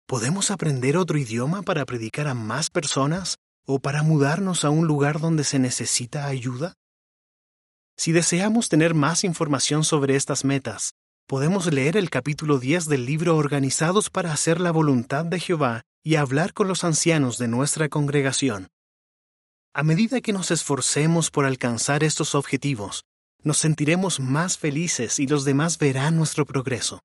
¿Podemos 0.09 0.49
aprender 0.49 0.97
otro 0.97 1.19
idioma 1.19 1.61
para 1.61 1.85
predicar 1.85 2.27
a 2.27 2.33
más 2.33 2.71
personas 2.71 3.37
o 3.67 3.77
para 3.77 4.01
mudarnos 4.01 4.65
a 4.65 4.71
un 4.71 4.87
lugar 4.87 5.19
donde 5.19 5.43
se 5.43 5.59
necesita 5.59 6.25
ayuda? 6.25 6.73
Si 7.95 8.11
deseamos 8.11 8.69
tener 8.69 8.95
más 8.95 9.23
información 9.23 9.83
sobre 9.83 10.15
estas 10.15 10.43
metas, 10.43 10.93
podemos 11.27 11.71
leer 11.71 11.95
el 11.95 12.09
capítulo 12.09 12.57
10 12.57 12.87
del 12.87 13.05
libro 13.05 13.37
Organizados 13.37 14.09
para 14.09 14.33
hacer 14.33 14.59
la 14.59 14.71
voluntad 14.71 15.25
de 15.25 15.39
Jehová 15.39 15.83
y 16.03 16.15
hablar 16.15 16.53
con 16.53 16.67
los 16.67 16.83
ancianos 16.83 17.37
de 17.37 17.47
nuestra 17.47 17.87
congregación. 17.87 18.69
A 19.75 19.83
medida 19.83 20.21
que 20.21 20.33
nos 20.33 20.49
esforcemos 20.49 21.29
por 21.29 21.45
alcanzar 21.45 22.03
estos 22.03 22.33
objetivos, 22.33 23.03
nos 23.43 23.59
sentiremos 23.59 24.19
más 24.19 24.57
felices 24.57 25.19
y 25.19 25.27
los 25.27 25.45
demás 25.45 25.77
verán 25.77 26.17
nuestro 26.17 26.47
progreso. 26.47 26.99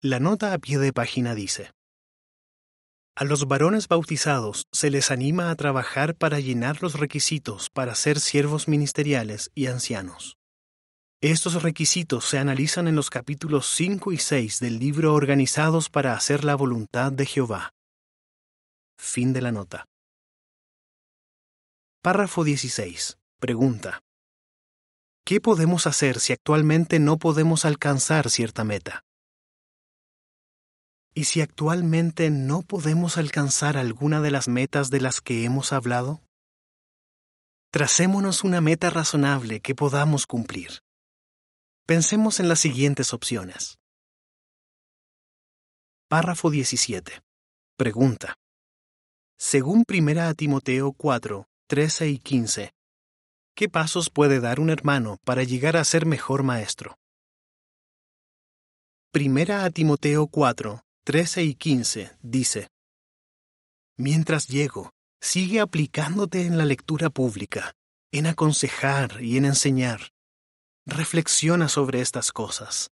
La 0.00 0.20
nota 0.20 0.52
a 0.52 0.58
pie 0.58 0.78
de 0.78 0.92
página 0.92 1.34
dice, 1.34 1.72
A 3.16 3.24
los 3.24 3.48
varones 3.48 3.88
bautizados 3.88 4.68
se 4.70 4.90
les 4.90 5.10
anima 5.10 5.50
a 5.50 5.56
trabajar 5.56 6.14
para 6.14 6.38
llenar 6.38 6.84
los 6.84 7.00
requisitos 7.00 7.68
para 7.68 7.96
ser 7.96 8.20
siervos 8.20 8.68
ministeriales 8.68 9.50
y 9.56 9.66
ancianos. 9.66 10.36
Estos 11.20 11.64
requisitos 11.64 12.26
se 12.26 12.38
analizan 12.38 12.86
en 12.86 12.94
los 12.94 13.10
capítulos 13.10 13.66
5 13.74 14.12
y 14.12 14.18
6 14.18 14.60
del 14.60 14.78
libro 14.78 15.14
Organizados 15.14 15.90
para 15.90 16.14
hacer 16.14 16.44
la 16.44 16.54
voluntad 16.54 17.10
de 17.10 17.26
Jehová. 17.26 17.72
Fin 19.00 19.32
de 19.32 19.42
la 19.42 19.50
nota. 19.50 19.84
Párrafo 22.02 22.44
16. 22.44 23.18
Pregunta. 23.40 23.98
¿Qué 25.24 25.40
podemos 25.40 25.88
hacer 25.88 26.20
si 26.20 26.32
actualmente 26.32 27.00
no 27.00 27.18
podemos 27.18 27.64
alcanzar 27.64 28.30
cierta 28.30 28.62
meta? 28.62 29.02
¿Y 31.18 31.24
si 31.24 31.40
actualmente 31.40 32.30
no 32.30 32.62
podemos 32.62 33.18
alcanzar 33.18 33.76
alguna 33.76 34.20
de 34.20 34.30
las 34.30 34.46
metas 34.46 34.88
de 34.88 35.00
las 35.00 35.20
que 35.20 35.42
hemos 35.42 35.72
hablado? 35.72 36.22
Tracémonos 37.72 38.44
una 38.44 38.60
meta 38.60 38.88
razonable 38.88 39.58
que 39.58 39.74
podamos 39.74 40.28
cumplir. 40.28 40.78
Pensemos 41.86 42.38
en 42.38 42.48
las 42.48 42.60
siguientes 42.60 43.12
opciones. 43.12 43.80
Párrafo 46.08 46.50
17. 46.50 47.20
Pregunta. 47.76 48.36
Según 49.36 49.82
1 49.88 50.34
Timoteo 50.36 50.92
4, 50.92 51.48
13 51.66 52.10
y 52.10 52.18
15, 52.20 52.70
¿qué 53.56 53.68
pasos 53.68 54.08
puede 54.08 54.38
dar 54.38 54.60
un 54.60 54.70
hermano 54.70 55.16
para 55.24 55.42
llegar 55.42 55.76
a 55.76 55.82
ser 55.82 56.06
mejor 56.06 56.44
maestro? 56.44 56.96
Primera 59.10 59.64
a 59.64 59.70
Timoteo 59.70 60.28
4, 60.28 60.84
13 61.08 61.42
y 61.42 61.54
15 61.54 62.18
dice, 62.20 62.68
Mientras 63.96 64.46
llego, 64.46 64.90
sigue 65.22 65.58
aplicándote 65.58 66.44
en 66.44 66.58
la 66.58 66.66
lectura 66.66 67.08
pública, 67.08 67.72
en 68.12 68.26
aconsejar 68.26 69.22
y 69.22 69.38
en 69.38 69.46
enseñar. 69.46 70.10
Reflexiona 70.84 71.70
sobre 71.70 72.02
estas 72.02 72.30
cosas. 72.30 72.90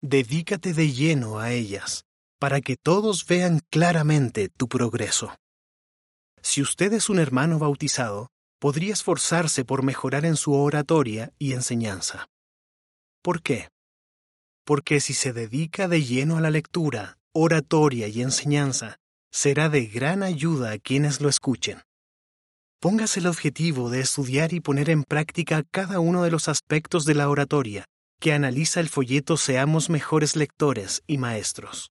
Dedícate 0.00 0.72
de 0.72 0.90
lleno 0.92 1.40
a 1.40 1.52
ellas, 1.52 2.06
para 2.40 2.62
que 2.62 2.78
todos 2.82 3.26
vean 3.26 3.60
claramente 3.68 4.48
tu 4.48 4.66
progreso. 4.66 5.36
Si 6.40 6.62
usted 6.62 6.94
es 6.94 7.10
un 7.10 7.18
hermano 7.18 7.58
bautizado, 7.58 8.30
podría 8.58 8.94
esforzarse 8.94 9.66
por 9.66 9.82
mejorar 9.82 10.24
en 10.24 10.36
su 10.36 10.54
oratoria 10.54 11.34
y 11.38 11.52
enseñanza. 11.52 12.28
¿Por 13.22 13.42
qué? 13.42 13.68
Porque 14.64 15.00
si 15.00 15.12
se 15.12 15.34
dedica 15.34 15.86
de 15.86 16.02
lleno 16.02 16.38
a 16.38 16.40
la 16.40 16.48
lectura, 16.48 17.17
oratoria 17.40 18.08
y 18.08 18.22
enseñanza, 18.22 18.96
será 19.30 19.68
de 19.68 19.86
gran 19.86 20.22
ayuda 20.22 20.72
a 20.72 20.78
quienes 20.78 21.20
lo 21.20 21.28
escuchen. 21.28 21.82
Póngase 22.80 23.20
el 23.20 23.26
objetivo 23.26 23.90
de 23.90 24.00
estudiar 24.00 24.52
y 24.52 24.60
poner 24.60 24.90
en 24.90 25.04
práctica 25.04 25.62
cada 25.70 26.00
uno 26.00 26.22
de 26.22 26.30
los 26.30 26.48
aspectos 26.48 27.04
de 27.04 27.14
la 27.14 27.28
oratoria 27.28 27.84
que 28.20 28.32
analiza 28.32 28.80
el 28.80 28.88
folleto 28.88 29.36
Seamos 29.36 29.90
mejores 29.90 30.34
lectores 30.34 31.02
y 31.06 31.18
maestros. 31.18 31.90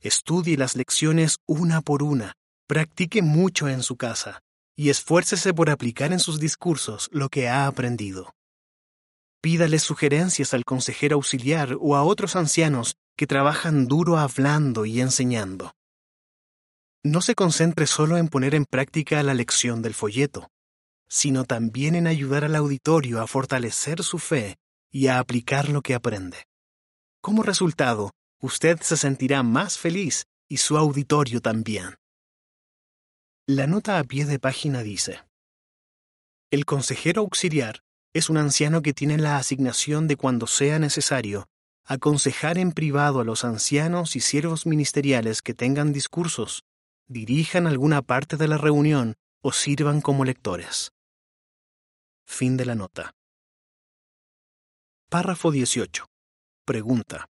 Estudie 0.00 0.58
las 0.58 0.76
lecciones 0.76 1.36
una 1.46 1.80
por 1.80 2.02
una, 2.02 2.34
practique 2.66 3.22
mucho 3.22 3.68
en 3.68 3.82
su 3.82 3.96
casa 3.96 4.40
y 4.76 4.90
esfuércese 4.90 5.54
por 5.54 5.70
aplicar 5.70 6.12
en 6.12 6.18
sus 6.18 6.38
discursos 6.40 7.08
lo 7.12 7.28
que 7.28 7.48
ha 7.48 7.66
aprendido. 7.66 8.34
Pídale 9.40 9.78
sugerencias 9.78 10.54
al 10.54 10.64
consejero 10.64 11.16
auxiliar 11.16 11.76
o 11.80 11.96
a 11.96 12.02
otros 12.02 12.36
ancianos 12.36 12.94
que 13.16 13.26
trabajan 13.26 13.86
duro 13.86 14.18
hablando 14.18 14.84
y 14.86 15.00
enseñando. 15.00 15.72
No 17.04 17.20
se 17.20 17.34
concentre 17.34 17.86
solo 17.86 18.16
en 18.16 18.28
poner 18.28 18.54
en 18.54 18.64
práctica 18.64 19.22
la 19.22 19.34
lección 19.34 19.82
del 19.82 19.94
folleto, 19.94 20.50
sino 21.08 21.44
también 21.44 21.94
en 21.94 22.06
ayudar 22.06 22.44
al 22.44 22.54
auditorio 22.54 23.20
a 23.20 23.26
fortalecer 23.26 24.02
su 24.02 24.18
fe 24.18 24.56
y 24.90 25.08
a 25.08 25.18
aplicar 25.18 25.68
lo 25.68 25.82
que 25.82 25.94
aprende. 25.94 26.46
Como 27.20 27.42
resultado, 27.42 28.12
usted 28.40 28.80
se 28.80 28.96
sentirá 28.96 29.42
más 29.42 29.78
feliz 29.78 30.24
y 30.48 30.58
su 30.58 30.76
auditorio 30.76 31.40
también. 31.40 31.96
La 33.46 33.66
nota 33.66 33.98
a 33.98 34.04
pie 34.04 34.24
de 34.24 34.38
página 34.38 34.82
dice, 34.82 35.20
El 36.50 36.64
consejero 36.64 37.22
auxiliar 37.22 37.80
es 38.14 38.30
un 38.30 38.36
anciano 38.36 38.82
que 38.82 38.92
tiene 38.92 39.18
la 39.18 39.36
asignación 39.36 40.06
de 40.06 40.16
cuando 40.16 40.46
sea 40.46 40.78
necesario 40.78 41.48
aconsejar 41.84 42.58
en 42.58 42.72
privado 42.72 43.20
a 43.20 43.24
los 43.24 43.44
ancianos 43.44 44.16
y 44.16 44.20
siervos 44.20 44.66
ministeriales 44.66 45.42
que 45.42 45.54
tengan 45.54 45.92
discursos, 45.92 46.62
dirijan 47.08 47.66
alguna 47.66 48.02
parte 48.02 48.36
de 48.36 48.48
la 48.48 48.58
reunión 48.58 49.14
o 49.42 49.52
sirvan 49.52 50.00
como 50.00 50.24
lectores. 50.24 50.92
Fin 52.26 52.56
de 52.56 52.64
la 52.64 52.74
nota. 52.74 53.12
Párrafo 55.10 55.50
18. 55.50 56.06
Pregunta. 56.64 57.26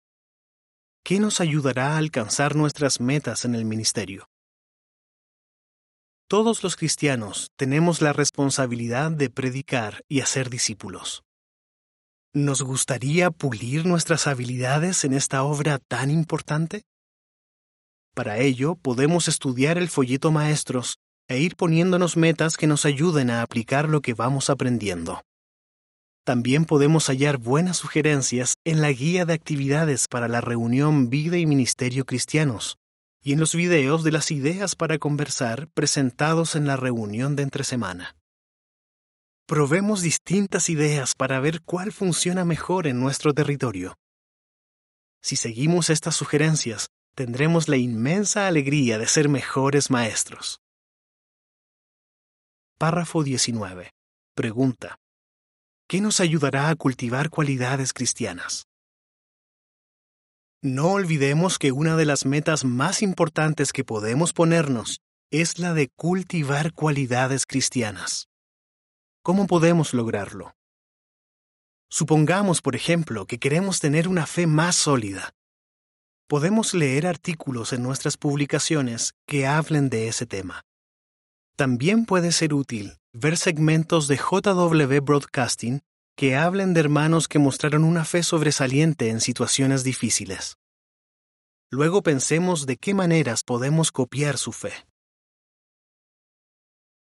¿Qué 1.05 1.21
nos 1.21 1.41
ayudará 1.41 1.95
a 1.95 1.99
alcanzar 1.99 2.57
nuestras 2.57 3.01
metas 3.01 3.45
en 3.45 3.55
el 3.55 3.65
ministerio? 3.65 4.27
Todos 6.29 6.65
los 6.65 6.75
cristianos 6.75 7.53
tenemos 7.57 8.01
la 8.01 8.13
responsabilidad 8.13 9.13
de 9.13 9.31
predicar 9.31 10.03
y 10.09 10.23
hacer 10.23 10.51
discípulos. 10.51 11.26
¿Nos 12.37 12.61
gustaría 12.61 13.31
pulir 13.31 13.87
nuestras 13.87 14.27
habilidades 14.27 15.05
en 15.05 15.15
esta 15.15 15.43
obra 15.43 15.79
tan 15.79 16.11
importante? 16.11 16.83
Para 18.15 18.37
ello, 18.41 18.75
podemos 18.75 19.27
estudiar 19.27 19.79
el 19.79 19.89
folleto 19.89 20.31
Maestros 20.33 20.99
e 21.29 21.39
ir 21.39 21.57
poniéndonos 21.57 22.19
metas 22.19 22.59
que 22.59 22.67
nos 22.67 22.85
ayuden 22.85 23.31
a 23.31 23.41
aplicar 23.41 23.89
lo 23.89 24.03
que 24.03 24.13
vamos 24.13 24.51
aprendiendo. 24.51 25.23
También 26.27 26.67
podemos 26.67 27.07
hallar 27.07 27.39
buenas 27.39 27.79
sugerencias 27.79 28.57
en 28.67 28.83
la 28.83 28.93
guía 28.93 29.25
de 29.25 29.33
actividades 29.33 30.07
para 30.07 30.29
la 30.29 30.43
reunión 30.43 31.09
Vida 31.09 31.39
y 31.39 31.47
Ministerio 31.47 32.05
Cristianos 32.05 32.77
y 33.23 33.33
en 33.33 33.41
los 33.41 33.55
videos 33.55 34.05
de 34.05 34.13
las 34.13 34.31
ideas 34.31 34.77
para 34.77 34.99
conversar 34.99 35.69
presentados 35.69 36.55
en 36.55 36.67
la 36.67 36.77
reunión 36.77 37.35
de 37.35 37.45
entre 37.45 37.65
semana. 37.65 38.15
Probemos 39.49 40.03
distintas 40.03 40.69
ideas 40.69 41.15
para 41.15 41.39
ver 41.39 41.63
cuál 41.63 41.93
funciona 41.93 42.45
mejor 42.45 42.89
en 42.89 42.99
nuestro 42.99 43.33
territorio. 43.33 43.97
Si 45.23 45.37
seguimos 45.37 45.89
estas 45.89 46.17
sugerencias, 46.17 46.89
tendremos 47.15 47.69
la 47.69 47.77
inmensa 47.77 48.49
alegría 48.49 48.99
de 48.99 49.07
ser 49.07 49.29
mejores 49.29 49.89
maestros. 49.89 50.59
Párrafo 52.77 53.23
19. 53.23 53.93
Pregunta. 54.35 54.99
¿Qué 55.89 56.01
nos 56.01 56.19
ayudará 56.19 56.69
a 56.69 56.75
cultivar 56.75 57.31
cualidades 57.31 57.93
cristianas? 57.93 58.67
No 60.61 60.89
olvidemos 60.89 61.61
que 61.61 61.71
una 61.71 61.95
de 61.95 62.05
las 62.05 62.27
metas 62.27 62.65
más 62.65 63.01
importantes 63.01 63.73
que 63.73 63.85
podemos 63.85 64.33
ponernos 64.33 64.99
es 65.31 65.61
la 65.61 65.73
de 65.73 65.89
cultivar 65.95 66.73
cualidades 66.73 67.47
cristianas. 67.47 68.27
¿Cómo 69.27 69.49
podemos 69.49 69.93
lograrlo? 69.93 70.55
Supongamos, 71.91 72.63
por 72.63 72.77
ejemplo, 72.77 73.27
que 73.27 73.41
queremos 73.41 73.81
tener 73.81 74.07
una 74.07 74.25
fe 74.25 74.47
más 74.47 74.77
sólida. 74.77 75.35
Podemos 76.29 76.75
leer 76.75 77.09
artículos 77.09 77.73
en 77.73 77.83
nuestras 77.83 78.17
publicaciones 78.17 79.15
que 79.27 79.45
hablen 79.45 79.91
de 79.91 80.07
ese 80.07 80.27
tema. 80.27 80.63
También 81.57 82.07
puede 82.07 82.31
ser 82.31 82.55
útil 82.55 82.99
ver 83.13 83.37
segmentos 83.37 84.07
de 84.07 84.15
JW 84.15 85.01
Broadcasting 85.03 85.81
que 86.17 86.37
hablen 86.37 86.73
de 86.73 86.79
hermanos 86.79 87.27
que 87.27 87.41
mostraron 87.41 87.83
una 87.83 88.05
fe 88.05 88.23
sobresaliente 88.23 89.09
en 89.09 89.21
situaciones 89.21 89.83
difíciles. 89.83 90.57
Luego 91.69 92.05
pensemos 92.05 92.65
de 92.65 92.77
qué 92.77 92.95
maneras 92.95 93.43
podemos 93.43 93.91
copiar 93.91 94.39
su 94.39 94.53
fe. 94.53 94.87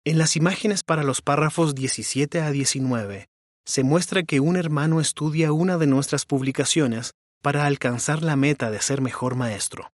En 0.09 0.17
las 0.17 0.37
imágenes 0.37 0.85
para 0.85 1.03
los 1.03 1.21
párrafos 1.21 1.75
17 1.75 2.41
a 2.41 2.51
19, 2.51 3.29
se 3.67 3.83
muestra 3.83 4.23
que 4.23 4.41
un 4.41 4.57
hermano 4.57 5.03
estudia 5.03 5.53
una 5.53 5.77
de 5.77 5.87
nuestras 5.87 6.25
publicaciones 6.25 7.13
para 7.43 7.67
alcanzar 7.67 8.23
la 8.23 8.35
meta 8.35 8.71
de 8.71 8.81
ser 8.81 9.03
mejor 9.03 9.35
maestro. 9.35 9.93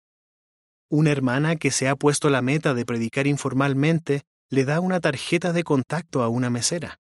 Una 0.90 1.12
hermana 1.12 1.56
que 1.56 1.70
se 1.70 1.88
ha 1.88 1.96
puesto 1.96 2.28
la 2.28 2.42
meta 2.42 2.74
de 2.74 2.84
predicar 2.84 3.26
informalmente 3.26 4.20
le 4.50 4.66
da 4.66 4.80
una 4.80 5.00
tarjeta 5.00 5.54
de 5.54 5.64
contacto 5.64 6.22
a 6.22 6.28
una 6.28 6.50
mesera. 6.50 6.98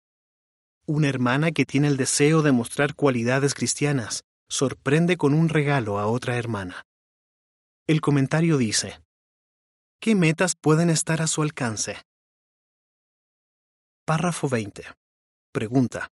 Una 0.87 1.07
hermana 1.07 1.51
que 1.51 1.63
tiene 1.63 1.89
el 1.89 1.97
deseo 1.97 2.41
de 2.41 2.53
mostrar 2.53 2.95
cualidades 2.95 3.53
cristianas 3.53 4.23
sorprende 4.49 5.15
con 5.15 5.35
un 5.35 5.49
regalo 5.49 5.99
a 5.99 6.07
otra 6.07 6.37
hermana. 6.37 6.87
El 7.85 8.01
comentario 8.01 8.57
dice, 8.57 8.99
¿Qué 9.99 10.15
metas 10.15 10.55
pueden 10.59 10.89
estar 10.89 11.21
a 11.21 11.27
su 11.27 11.43
alcance? 11.43 11.97
Párrafo 14.07 14.47
20. 14.47 14.83
Pregunta. 15.51 16.11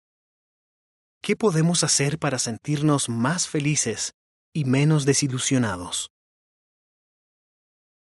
¿Qué 1.21 1.35
podemos 1.35 1.83
hacer 1.83 2.17
para 2.17 2.39
sentirnos 2.39 3.09
más 3.09 3.47
felices 3.47 4.13
y 4.55 4.65
menos 4.65 5.05
desilusionados? 5.05 6.09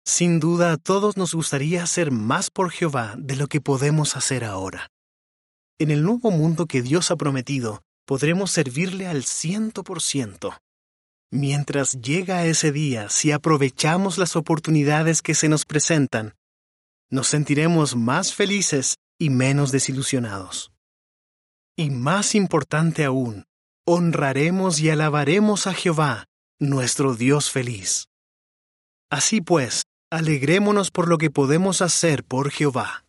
Sin 0.06 0.38
duda 0.38 0.70
a 0.70 0.76
todos 0.76 1.16
nos 1.16 1.34
gustaría 1.34 1.82
hacer 1.82 2.12
más 2.12 2.48
por 2.48 2.70
Jehová 2.70 3.16
de 3.18 3.34
lo 3.34 3.48
que 3.48 3.60
podemos 3.60 4.14
hacer 4.14 4.44
ahora. 4.44 4.86
En 5.80 5.90
el 5.90 6.04
nuevo 6.04 6.30
mundo 6.30 6.66
que 6.66 6.80
Dios 6.80 7.10
ha 7.10 7.16
prometido, 7.16 7.82
podremos 8.06 8.52
servirle 8.52 9.08
al 9.08 9.24
ciento 9.24 9.82
por 9.82 10.00
ciento. 10.00 10.56
Mientras 11.32 12.00
llega 12.00 12.46
ese 12.46 12.70
día, 12.70 13.08
si 13.08 13.32
aprovechamos 13.32 14.16
las 14.16 14.36
oportunidades 14.36 15.22
que 15.22 15.34
se 15.34 15.48
nos 15.48 15.64
presentan, 15.64 16.34
nos 17.10 17.26
sentiremos 17.26 17.96
más 17.96 18.32
felices 18.32 18.94
y 19.22 19.30
menos 19.30 19.70
desilusionados. 19.70 20.72
Y 21.76 21.90
más 21.90 22.34
importante 22.34 23.04
aún, 23.04 23.44
honraremos 23.86 24.80
y 24.80 24.90
alabaremos 24.90 25.68
a 25.68 25.74
Jehová, 25.74 26.24
nuestro 26.58 27.14
Dios 27.14 27.48
feliz. 27.48 28.08
Así 29.12 29.40
pues, 29.40 29.84
alegrémonos 30.10 30.90
por 30.90 31.06
lo 31.06 31.18
que 31.18 31.30
podemos 31.30 31.82
hacer 31.82 32.24
por 32.24 32.50
Jehová. 32.50 33.04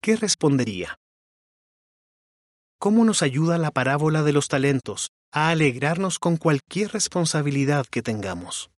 ¿Qué 0.00 0.16
respondería? 0.16 0.96
¿Cómo 2.80 3.04
nos 3.04 3.20
ayuda 3.22 3.58
la 3.58 3.72
parábola 3.72 4.22
de 4.22 4.32
los 4.32 4.48
talentos 4.48 5.10
a 5.34 5.50
alegrarnos 5.50 6.18
con 6.18 6.38
cualquier 6.38 6.92
responsabilidad 6.92 7.84
que 7.90 8.00
tengamos? 8.00 8.70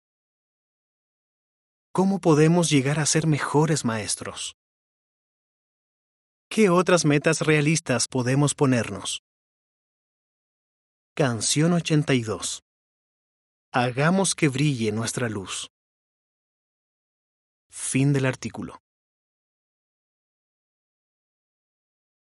¿Cómo 1.93 2.19
podemos 2.19 2.69
llegar 2.69 2.99
a 2.99 3.05
ser 3.05 3.27
mejores 3.27 3.85
maestros? 3.85 4.57
¿Qué 6.49 6.69
otras 6.69 7.05
metas 7.05 7.41
realistas 7.41 8.07
podemos 8.07 8.55
ponernos? 8.55 9.21
Canción 11.13 11.73
82. 11.73 12.61
Hagamos 13.73 14.35
que 14.35 14.47
brille 14.47 14.91
nuestra 14.91 15.27
luz. 15.27 15.67
Fin 17.69 18.13
del 18.13 18.25
artículo. 18.25 18.84